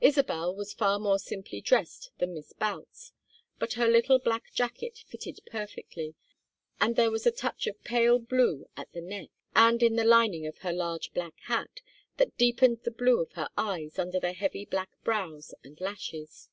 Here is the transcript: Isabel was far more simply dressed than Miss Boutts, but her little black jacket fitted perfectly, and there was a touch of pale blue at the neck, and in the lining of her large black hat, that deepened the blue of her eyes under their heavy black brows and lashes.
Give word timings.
Isabel 0.00 0.52
was 0.52 0.72
far 0.72 0.98
more 0.98 1.20
simply 1.20 1.60
dressed 1.60 2.10
than 2.18 2.34
Miss 2.34 2.52
Boutts, 2.52 3.12
but 3.60 3.74
her 3.74 3.86
little 3.86 4.18
black 4.18 4.52
jacket 4.52 5.04
fitted 5.06 5.38
perfectly, 5.46 6.16
and 6.80 6.96
there 6.96 7.12
was 7.12 7.24
a 7.24 7.30
touch 7.30 7.68
of 7.68 7.80
pale 7.84 8.18
blue 8.18 8.66
at 8.76 8.90
the 8.94 9.00
neck, 9.00 9.30
and 9.54 9.80
in 9.80 9.94
the 9.94 10.02
lining 10.02 10.44
of 10.44 10.58
her 10.66 10.72
large 10.72 11.12
black 11.14 11.38
hat, 11.44 11.82
that 12.16 12.36
deepened 12.36 12.80
the 12.82 12.90
blue 12.90 13.20
of 13.20 13.30
her 13.34 13.48
eyes 13.56 13.96
under 13.96 14.18
their 14.18 14.32
heavy 14.34 14.64
black 14.64 14.90
brows 15.04 15.54
and 15.62 15.80
lashes. 15.80 16.48